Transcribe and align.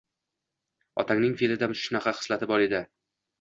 Otangning 1.03 1.35
fe`lida 1.41 1.69
shunaqa 1.83 2.15
xislati 2.21 2.51
bor 2.55 2.67
edi 2.69 2.83